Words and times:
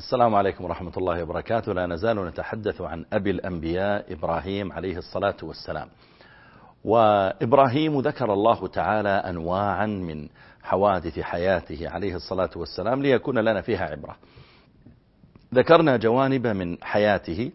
السلام 0.00 0.34
عليكم 0.34 0.64
ورحمة 0.64 0.92
الله 0.96 1.22
وبركاته. 1.22 1.72
لا 1.72 1.86
نزال 1.86 2.26
نتحدث 2.26 2.80
عن 2.80 3.04
أبي 3.12 3.30
الأنبياء 3.30 4.12
إبراهيم 4.12 4.72
عليه 4.72 4.96
الصلاة 4.96 5.36
والسلام. 5.42 5.88
وإبراهيم 6.84 8.00
ذكر 8.00 8.32
الله 8.32 8.66
تعالى 8.66 9.08
أنواعا 9.08 9.86
من 9.86 10.28
حوادث 10.62 11.20
حياته 11.20 11.88
عليه 11.88 12.14
الصلاة 12.14 12.50
والسلام 12.56 13.02
ليكون 13.02 13.38
لنا 13.38 13.60
فيها 13.60 13.84
عبرة. 13.84 14.16
ذكرنا 15.54 15.96
جوانب 15.96 16.46
من 16.46 16.78
حياته 16.82 17.50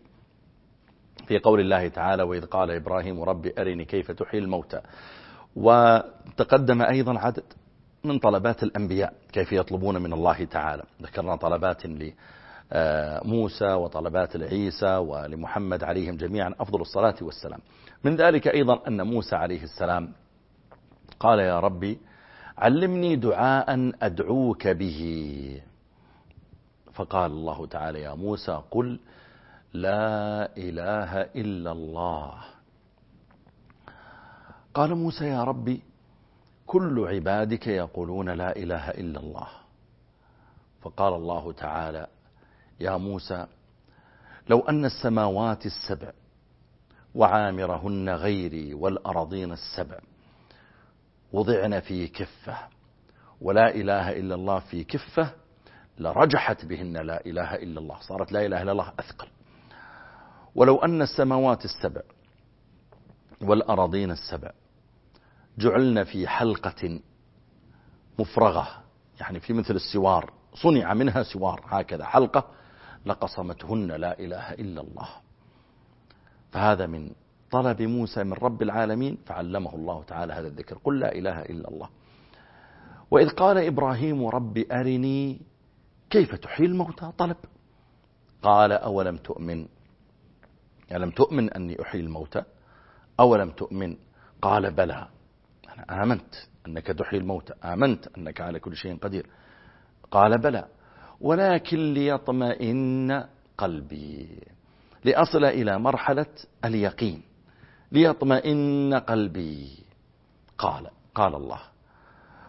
في 1.27 1.39
قول 1.39 1.59
الله 1.59 1.87
تعالى 1.87 2.23
وإذ 2.23 2.45
قال 2.45 2.71
إبراهيم 2.71 3.21
رب 3.23 3.51
أرني 3.59 3.85
كيف 3.85 4.11
تحيي 4.11 4.39
الموتى. 4.39 4.81
وتقدم 5.55 6.81
أيضا 6.81 7.19
عدد 7.19 7.43
من 8.05 8.19
طلبات 8.19 8.63
الأنبياء 8.63 9.13
كيف 9.31 9.51
يطلبون 9.51 10.01
من 10.01 10.13
الله 10.13 10.45
تعالى. 10.45 10.83
ذكرنا 11.01 11.35
طلبات 11.35 11.85
لموسى 11.85 13.73
وطلبات 13.73 14.35
لعيسى 14.35 14.95
ولمحمد 14.95 15.83
عليهم 15.83 16.17
جميعا 16.17 16.55
أفضل 16.59 16.81
الصلاة 16.81 17.15
والسلام. 17.21 17.59
من 18.03 18.15
ذلك 18.15 18.47
أيضا 18.47 18.87
أن 18.87 19.01
موسى 19.01 19.35
عليه 19.35 19.63
السلام 19.63 20.13
قال 21.19 21.39
يا 21.39 21.59
ربي 21.59 21.99
علمني 22.57 23.15
دعاء 23.15 23.91
أدعوك 24.01 24.67
به. 24.67 25.61
فقال 26.93 27.31
الله 27.31 27.65
تعالى 27.65 28.01
يا 28.01 28.13
موسى 28.13 28.61
قل 28.71 28.99
لا 29.73 30.49
إله 30.57 31.21
إلا 31.21 31.71
الله. 31.71 32.33
قال 34.73 34.95
موسى 34.95 35.25
يا 35.25 35.43
ربي 35.43 35.81
كل 36.67 37.07
عبادك 37.07 37.67
يقولون 37.67 38.29
لا 38.29 38.55
إله 38.55 38.89
إلا 38.89 39.19
الله. 39.19 39.47
فقال 40.81 41.13
الله 41.13 41.51
تعالى 41.51 42.07
يا 42.79 42.97
موسى 42.97 43.47
لو 44.49 44.59
أن 44.59 44.85
السماوات 44.85 45.65
السبع 45.65 46.11
وعامرهن 47.15 48.09
غيري 48.09 48.73
والأرضين 48.73 49.51
السبع 49.51 49.99
وضعن 51.33 51.79
في 51.79 52.07
كفة 52.07 52.57
ولا 53.41 53.75
إله 53.75 54.11
إلا 54.11 54.35
الله 54.35 54.59
في 54.59 54.83
كفة 54.83 55.31
لرجحت 55.97 56.65
بهن 56.65 56.97
لا 56.97 57.25
إله 57.25 57.55
إلا 57.55 57.79
الله. 57.79 57.97
صارت 57.99 58.31
لا 58.31 58.45
إله 58.45 58.61
إلا 58.61 58.71
الله 58.71 58.93
أثقل. 58.99 59.27
ولو 60.55 60.77
أن 60.77 61.01
السماوات 61.01 61.65
السبع 61.65 62.01
والأراضين 63.41 64.11
السبع 64.11 64.51
جعلنا 65.57 66.03
في 66.03 66.27
حلقة 66.27 66.99
مفرغة 68.19 68.67
يعني 69.19 69.39
في 69.39 69.53
مثل 69.53 69.75
السوار 69.75 70.33
صنع 70.53 70.93
منها 70.93 71.23
سوار 71.23 71.63
هكذا 71.67 72.05
حلقة 72.05 72.47
لقصمتهن 73.05 73.87
لا 73.91 74.19
إله 74.19 74.53
إلا 74.53 74.81
الله. 74.81 75.07
فهذا 76.51 76.85
من 76.85 77.11
طلب 77.51 77.81
موسى 77.81 78.23
من 78.23 78.33
رب 78.33 78.61
العالمين 78.61 79.17
فعلمه 79.25 79.75
الله 79.75 80.03
تعالى 80.03 80.33
هذا 80.33 80.47
الذكر 80.47 80.77
قل 80.77 80.99
لا 80.99 81.15
إله 81.15 81.41
إلا 81.41 81.67
الله. 81.67 81.89
وإذ 83.11 83.29
قال 83.29 83.57
إبراهيم 83.57 84.27
رب 84.27 84.57
أرني 84.71 85.41
كيف 86.09 86.35
تحيي 86.35 86.65
الموتى؟ 86.65 87.11
طلب. 87.17 87.37
قال 88.43 88.71
أولم 88.71 89.17
تؤمن؟ 89.17 89.67
ألم 90.91 91.09
تؤمن 91.11 91.53
أني 91.53 91.81
أحيي 91.81 92.01
الموتى؟ 92.01 92.43
أولم 93.19 93.51
تؤمن؟ 93.51 93.97
قال 94.41 94.71
بلى. 94.71 95.07
أنا 95.77 96.03
آمنت 96.03 96.35
أنك 96.67 96.87
تحيي 96.87 97.19
الموتى 97.19 97.53
آمنت 97.63 98.07
أنك 98.17 98.41
على 98.41 98.59
كل 98.59 98.75
شيء 98.75 98.97
قدير. 98.97 99.29
قال 100.11 100.41
بلى 100.41 100.65
ولكن 101.21 101.93
ليطمئن 101.93 103.23
قلبي 103.57 104.39
لأصل 105.03 105.45
إلى 105.45 105.79
مرحلة 105.79 106.25
اليقين 106.65 107.21
ليطمئن 107.91 108.93
قلبي. 108.93 109.83
قال 110.57 110.87
قال 111.15 111.35
الله 111.35 111.61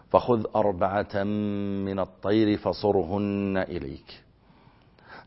فخذ 0.09 0.45
أربعة 0.55 1.23
من 1.83 1.99
الطير 1.99 2.57
فصرهن 2.57 3.57
إليك 3.57 4.23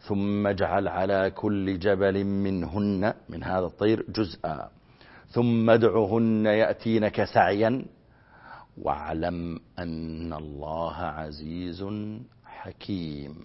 ثم 0.00 0.46
اجعل 0.46 0.88
على 0.88 1.30
كل 1.30 1.78
جبل 1.78 2.24
منهن 2.24 3.14
من 3.28 3.44
هذا 3.44 3.66
الطير 3.66 4.04
جزءا. 4.08 4.70
ثم 5.30 5.70
ادعهن 5.70 6.46
يأتينك 6.46 7.24
سعيا. 7.24 7.84
واعلم 8.78 9.60
أن 9.78 10.32
الله 10.32 10.96
عزيز 10.96 11.84
حكيم. 12.44 13.36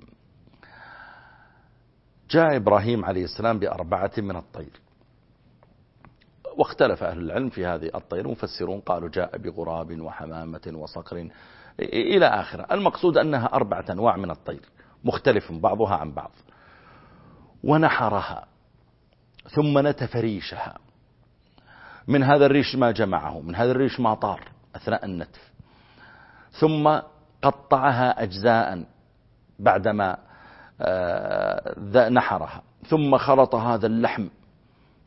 جاء 2.30 2.56
إبراهيم 2.56 3.06
عليه 3.06 3.24
السلام 3.24 3.60
بأربعة 3.60 4.12
من 4.18 4.36
الطير. 4.36 4.82
واختلف 6.58 7.04
أهل 7.04 7.18
العلم 7.18 7.50
في 7.50 7.66
هذه 7.66 7.92
الطير. 7.96 8.28
مفسرون 8.28 8.80
قالوا 8.80 9.10
جاء 9.10 9.38
بغراب 9.38 10.02
وحمامة 10.02 10.72
وصقر. 10.74 11.30
إلى 11.80 12.26
آخره. 12.26 12.68
المقصود 12.72 13.18
أنها 13.18 13.46
أربعة 13.54 13.86
أنواع 13.90 14.16
من 14.16 14.32
الطير. 14.32 14.62
مختلف 15.04 15.52
بعضها 15.52 15.96
عن 15.96 16.12
بعض. 16.12 16.32
ونحرها. 17.64 18.48
ثم 19.56 19.88
نتف 19.88 20.16
ريشها 20.16 20.78
من 22.08 22.24
هذا 22.24 22.46
الريش 22.46 22.76
ما 22.76 22.92
جمعه 22.92 23.42
من 23.42 23.56
هذا 23.56 23.72
الريش 23.72 24.00
ما 24.00 24.14
طار 24.14 24.42
أثناء 24.76 25.06
النتف. 25.06 25.52
ثم 26.52 27.00
قطعها 27.42 28.24
أجزاء 28.24 28.86
بعدما 29.60 30.18
آه، 30.82 32.10
نحرها. 32.10 32.62
ثم 32.88 33.18
خلط 33.18 33.56
هذا 33.56 33.88
اللحم 33.88 34.28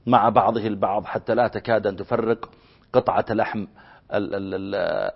مع 0.06 0.28
بعضه 0.28 0.66
البعض 0.66 1.04
حتى 1.04 1.34
لا 1.34 1.48
تكاد 1.48 1.86
أن 1.86 1.96
تفرق 1.96 2.48
قطعة 2.92 3.24
لحم 3.30 3.66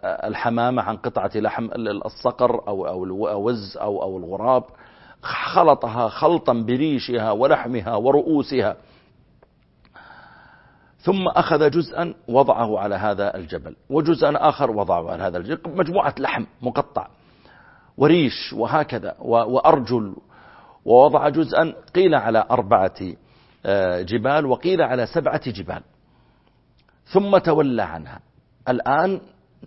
الحمامة 0.05 0.83
عن 0.83 0.97
قطعة 0.97 1.31
لحم 1.35 1.69
الصقر 1.77 2.69
أو 2.69 3.05
الوز 3.05 3.77
أو 3.77 4.03
أو 4.03 4.19
الغراب. 4.19 4.65
خلطها 5.23 6.09
خلطا 6.09 6.53
بريشها 6.53 7.31
ولحمها 7.31 7.95
ورؤوسها. 7.95 8.77
ثم 11.03 11.29
أخذ 11.29 11.71
جزءا 11.71 12.15
وضعه 12.29 12.79
على 12.79 12.95
هذا 12.95 13.37
الجبل 13.37 13.77
وجزءا 13.91 14.49
آخر 14.49 14.71
وضعه 14.71 15.11
على 15.11 15.23
هذا 15.23 15.39
الجبل 15.39 15.77
مجموعة 15.77 16.15
لحم 16.19 16.45
مقطع 16.63 17.09
وريش 17.97 18.53
وهكذا 18.53 19.15
وأرجل 19.21 20.17
ووضع 20.85 21.29
جزءا 21.29 21.75
قيل 21.95 22.15
على 22.15 22.47
أربعة 22.51 22.95
آه، 23.67 24.03
جبال 24.03 24.47
وقيل 24.47 24.83
على 24.83 25.07
سبعة 25.07 25.51
جبال. 25.51 25.83
ثم 27.05 27.39
تولى 27.39 27.83
عنها. 27.83 28.21
الآن 28.69 29.21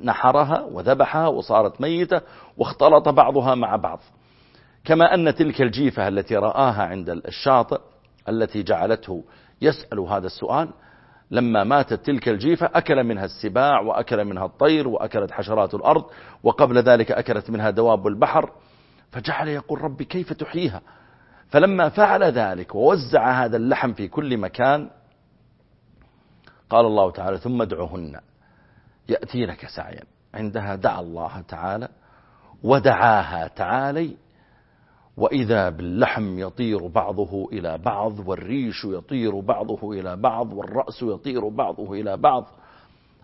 نحرها 0.03 0.61
وذبحها 0.61 1.27
وصارت 1.27 1.81
ميتة 1.81 2.21
واختلط 2.57 3.09
بعضها 3.09 3.55
مع 3.55 3.75
بعض. 3.75 3.99
كما 4.85 5.13
أن 5.13 5.35
تلك 5.35 5.61
الجيفة 5.61 6.07
التي 6.07 6.35
رآها 6.35 6.83
عند 6.83 7.09
الشاطئ 7.09 7.79
التي 8.29 8.63
جعلته 8.63 9.23
يسأل 9.61 9.99
هذا 9.99 10.27
السؤال 10.27 10.69
لما 11.31 11.63
ماتت 11.63 12.05
تلك 12.05 12.29
الجيفة 12.29 12.69
أكل 12.73 13.03
منها 13.03 13.25
السباع 13.25 13.81
وأكل 13.81 14.25
منها 14.25 14.45
الطير 14.45 14.87
وأكلت 14.87 15.31
حشرات 15.31 15.73
الأرض 15.73 16.05
وقبل 16.43 16.77
ذلك 16.77 17.11
أكلت 17.11 17.49
منها 17.49 17.69
دواب 17.69 18.07
البحر 18.07 18.51
فجعل 19.11 19.47
يقول 19.47 19.81
ربي 19.81 20.05
كيف 20.05 20.33
تحييها؟ 20.33 20.81
فلما 21.47 21.89
فعل 21.89 22.23
ذلك 22.23 22.75
ووزع 22.75 23.45
هذا 23.45 23.57
اللحم 23.57 23.93
في 23.93 24.07
كل 24.07 24.37
مكان 24.37 24.89
قال 26.69 26.85
الله 26.85 27.11
تعالى 27.11 27.37
ثم 27.37 27.61
ادعهن 27.61 28.19
يأتينك 29.09 29.67
سعيا. 29.67 30.03
عندها 30.33 30.75
دعا 30.75 30.99
الله 30.99 31.41
تعالى 31.41 31.87
ودعاها 32.63 33.47
تعالي 33.47 34.17
وإذا 35.17 35.69
باللحم 35.69 36.39
يطير 36.39 36.87
بعضه 36.87 37.49
إلى 37.51 37.77
بعض 37.77 38.27
والريش 38.27 38.85
يطير 38.85 39.39
بعضه 39.39 39.91
إلى 39.93 40.15
بعض 40.15 40.53
والرأس 40.53 41.01
يطير 41.01 41.47
بعضه 41.49 41.93
إلى 41.93 42.17
بعض 42.17 42.47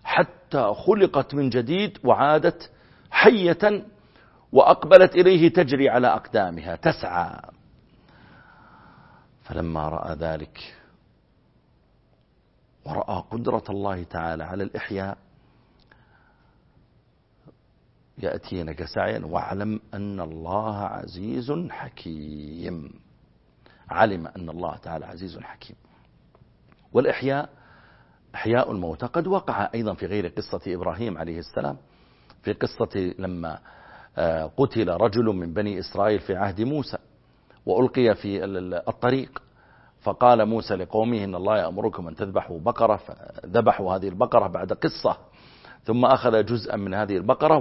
حتى 0.04 0.74
خلقت 0.88 1.36
من 1.36 1.50
جديد 1.50 1.98
وعادت 2.04 2.71
حية 3.12 3.83
وأقبلت 4.51 5.16
إليه 5.16 5.50
تجري 5.54 5.89
على 5.89 6.07
أقدامها 6.07 6.75
تسعى. 6.75 7.39
فلما 9.44 9.89
رأى 9.89 10.16
ذلك 10.16 10.75
ورأى 12.86 13.24
قدرة 13.31 13.63
الله 13.69 14.04
تعالى 14.04 14.44
على 14.44 14.63
الإحياء 14.63 15.18
يأتينك 18.23 18.83
سعيا. 18.85 19.21
واعلم 19.25 19.79
أن 19.94 20.19
الله 20.19 20.77
عزيز 20.77 21.51
حكيم. 21.69 22.94
علم 23.89 24.27
أن 24.27 24.50
الله 24.50 24.75
تعالى 24.77 25.06
عزيز 25.06 25.39
حكيم. 25.39 25.75
والإحياء 26.94 27.50
إحياء 28.35 28.71
الموتى 28.71 29.06
قد 29.06 29.27
وقع 29.27 29.69
أيضا 29.75 29.94
في 29.94 30.06
غير 30.06 30.27
قصة 30.27 30.62
إبراهيم 30.68 31.18
عليه 31.18 31.39
السلام. 31.39 31.77
في 32.44 32.53
قصة 32.53 33.13
لما 33.19 33.59
آه، 34.18 34.51
قتل 34.57 34.89
رجل 34.89 35.25
من 35.25 35.53
بني 35.53 35.79
إسرائيل 35.79 36.19
في 36.19 36.35
عهد 36.35 36.62
موسى. 36.62 36.97
وألقي 37.65 38.15
في 38.15 38.45
الطريق. 38.88 39.41
فقال 40.01 40.45
موسى 40.45 40.75
لقومه 40.75 41.23
إن 41.23 41.35
الله 41.35 41.57
يأمركم 41.57 42.07
أن 42.07 42.15
تذبحوا 42.15 42.59
بقرة 42.59 42.95
فذبحوا 42.95 43.95
هذه 43.95 44.07
البقرة 44.07 44.47
بعد 44.47 44.73
قصة. 44.73 45.18
ثم 45.83 46.06
أخذ 46.06 46.45
جزءا 46.45 46.75
من 46.75 46.94
هذه 46.94 47.18
البقرة 47.18 47.57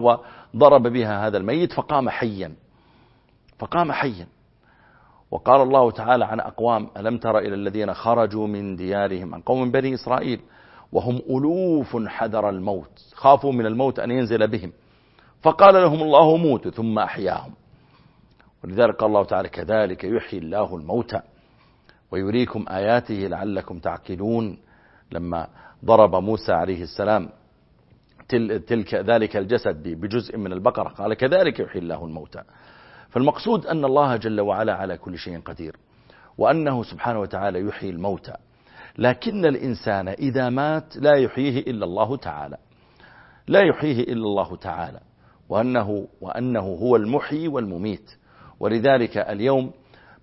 وضرب 0.54 0.82
بها 0.82 1.26
هذا 1.26 1.38
الميت 1.38 1.72
فقام 1.72 2.08
حيا. 2.08 2.52
فقام 3.58 3.92
حيا. 3.92 4.26
وقال 5.30 5.62
الله 5.62 5.90
تعالى 5.90 6.24
عن 6.24 6.40
أقوام 6.40 6.88
ألم 6.96 7.18
تر 7.18 7.38
إلى 7.38 7.54
الذين 7.54 7.94
خرجوا 7.94 8.46
من 8.46 8.76
ديارهم 8.76 9.34
عن 9.34 9.40
قوم 9.40 9.70
بني 9.70 9.94
إسرائيل 9.94 10.40
وهم 10.92 11.22
ألوف 11.30 11.96
حذر 12.06 12.48
الموت 12.48 13.12
خافوا 13.14 13.52
من 13.52 13.66
الموت 13.66 13.98
أن 13.98 14.10
ينزل 14.10 14.48
بهم. 14.48 14.72
فقال 15.42 15.74
لهم 15.74 16.02
الله 16.02 16.36
موتوا 16.36 16.70
ثم 16.70 16.98
أحياهم. 16.98 17.52
ولذلك 18.64 18.94
قال 18.96 19.08
الله 19.08 19.24
تعالى 19.24 19.48
كذلك 19.48 20.04
يحيي 20.04 20.38
الله 20.38 20.76
الموتى 20.76 21.20
ويريكم 22.10 22.64
آياته 22.68 23.14
لعلكم 23.14 23.78
تعقلون. 23.78 24.58
لما 25.12 25.46
ضرب 25.84 26.16
موسى 26.16 26.52
عليه 26.52 26.82
السلام 26.82 27.28
تلك 28.66 28.94
ذلك 28.94 29.36
الجسد 29.36 29.88
بجزء 29.88 30.36
من 30.38 30.52
البقرة. 30.52 30.88
قال 30.88 31.14
كذلك 31.14 31.60
يحيي 31.60 31.82
الله 31.82 32.04
الموتى. 32.04 32.42
فالمقصود 33.10 33.66
أن 33.66 33.84
الله 33.84 34.16
جل 34.16 34.40
وعلا 34.40 34.74
على 34.74 34.98
كل 34.98 35.18
شيء 35.18 35.40
قدير 35.40 35.76
وأنه 36.38 36.82
سبحانه 36.82 37.20
وتعالى 37.20 37.60
يحيي 37.60 37.90
الموتى. 37.90 38.34
لكن 38.98 39.46
الإنسان 39.46 40.08
إذا 40.08 40.48
مات 40.48 40.96
لا 40.96 41.16
يحييه 41.16 41.60
إلا 41.60 41.84
الله 41.84 42.16
تعالى. 42.16 42.56
لا 43.48 43.60
يحييه 43.60 44.02
إلا 44.02 44.24
الله 44.24 44.56
تعالى. 44.56 45.00
وأنه, 45.48 46.08
وأنه 46.20 46.60
هو 46.60 46.96
المحيي 46.96 47.48
والمميت. 47.48 48.10
ولذلك 48.60 49.18
اليوم 49.18 49.72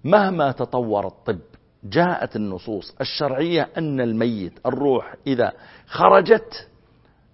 مهما 0.04 0.52
تطور 0.52 1.08
الطب 1.08 1.40
جاءت 1.84 2.36
النصوص 2.36 2.96
الشرعية 3.02 3.70
أن 3.78 4.02
الميت 4.02 4.54
الروح 4.66 5.16
إذا 5.28 5.52
خرجت 5.88 6.70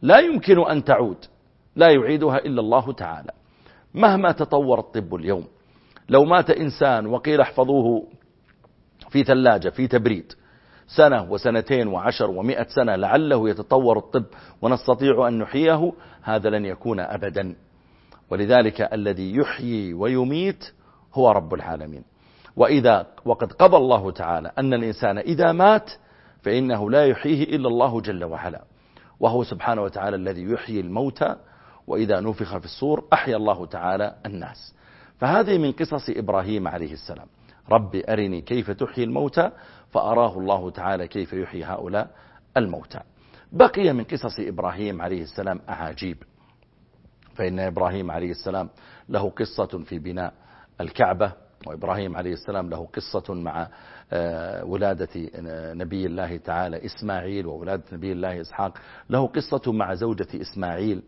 لا 0.04 0.20
يمكن 0.20 0.60
أن 0.60 0.84
تعود. 0.84 1.18
لا 1.76 1.90
يعيدها 1.92 2.38
إلا 2.38 2.62
الله 2.62 2.94
تعالى. 2.94 3.32
مهما 3.94 4.32
تطور 4.32 4.80
الطب 4.80 5.16
اليوم 5.16 5.48
لو 6.10 6.26
مات 6.26 6.50
إنسان 6.50 7.08
وقيل 7.08 7.42
احفظوه 7.42 8.08
في 9.10 9.24
ثلاجة 9.24 9.70
في 9.70 9.88
تبريد 9.88 10.34
سنة 10.88 11.32
وسنتين 11.32 11.88
وعشر 11.88 12.30
ومئة 12.30 12.68
سنة 12.68 12.96
لعله 12.96 13.50
يتطور 13.50 13.98
الطب 13.98 14.26
ونستطيع 14.62 15.28
أن 15.28 15.38
نحييه 15.38 15.94
هذا 16.24 16.50
لن 16.50 16.66
يكون 16.66 17.00
أبدا. 17.00 17.56
ولذلك 18.30 18.82
الذي 18.82 19.36
يحيي 19.36 19.94
ويميت 19.94 20.74
هو 21.14 21.32
رب 21.32 21.54
العالمين. 21.54 22.04
وإذا 22.56 23.08
وقد 23.26 23.52
قضى 23.52 23.78
الله 23.78 24.12
تعالى 24.12 24.52
أن 24.60 24.74
الإنسان 24.74 25.18
إذا 25.18 25.52
مات 25.52 25.92
فإنه 26.42 26.90
لا 26.90 27.06
يحييه 27.06 27.44
إلا 27.56 27.68
الله 27.68 28.02
جل 28.02 28.24
وعلا. 28.24 28.64
وهو 29.20 29.44
سبحانه 29.44 29.82
وتعالى 29.82 30.16
الذي 30.16 30.44
يحيي 30.44 30.80
الموتى 30.80 31.36
وإذا 31.88 32.20
نفخ 32.20 32.58
في 32.58 32.66
الصور 32.66 33.08
أحيا 33.14 33.36
الله 33.38 33.66
تعالى 33.66 34.16
الناس. 34.26 34.76
فهذه 35.20 35.58
من 35.58 35.72
قصص 35.72 36.10
إبراهيم 36.10 36.68
عليه 36.68 36.94
السلام. 36.94 37.28
رب 37.72 37.96
أرني 37.96 38.42
كيف 38.42 38.72
تحيي 38.72 39.04
الموتى 39.04 39.52
فأراه 39.90 40.38
الله 40.38 40.70
تعالى 40.72 41.08
كيف 41.08 41.34
يحيي 41.34 41.64
هؤلاء 41.64 42.10
الموتى. 42.58 43.00
بقي 43.52 43.94
من 43.94 44.04
قصص 44.04 44.40
إبراهيم 44.40 45.02
عليه 45.02 45.22
السلام 45.22 45.60
أعاجيب. 45.70 46.18
فإن 47.36 47.60
إبراهيم 47.60 48.12
عليه 48.12 48.32
السلام 48.32 48.70
له 49.10 49.30
قصة 49.30 49.84
في 49.86 50.00
بناء 50.00 50.34
الكعبة. 50.82 51.43
وإبراهيم 51.68 52.16
عليه 52.16 52.34
السلام 52.34 52.70
له 52.70 52.86
قصة 52.86 53.34
مع 53.34 53.68
آه، 54.14 54.66
ولادة 54.66 55.10
نبي 55.74 56.06
الله 56.06 56.38
تعالى 56.38 56.86
إسماعيل 56.86 57.48
وولادة 57.48 57.84
نبي 57.94 58.12
الله 58.12 58.42
إسحاق. 58.42 58.78
له 59.10 59.28
قصة 59.28 59.72
مع 59.72 59.94
زوجة 59.94 60.28
إسماعيل 60.42 61.04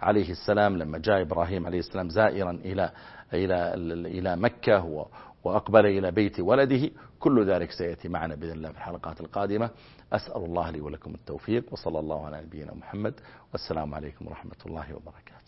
عليه 0.00 0.30
السلام 0.30 0.76
لما 0.76 0.98
جاء 0.98 1.22
إبراهيم 1.22 1.66
عليه 1.66 1.78
السلام 1.78 2.08
زائرا 2.08 2.50
إلى 2.50 2.90
إلى 3.32 3.74
إلى 4.18 4.36
مكة 4.36 5.06
وأقبل 5.44 5.86
إلى 5.86 6.10
بيت 6.10 6.40
ولده. 6.40 6.90
كل 7.20 7.46
ذلك 7.46 7.70
سيأتي 7.70 8.08
معنا 8.08 8.34
بإذن 8.34 8.52
الله 8.52 8.70
في 8.70 8.76
الحلقات 8.76 9.20
القادمة. 9.20 9.70
أسأل 10.12 10.44
الله 10.44 10.70
لي 10.70 10.80
ولكم 10.80 11.14
التوفيق 11.14 11.72
وصلى 11.72 11.98
الله 11.98 12.26
على 12.26 12.40
نبينا 12.42 12.74
محمد. 12.74 13.14
والسلام 13.52 13.94
عليكم 13.94 14.26
ورحمة 14.26 14.56
الله 14.66 14.94
وبركاته. 14.94 15.43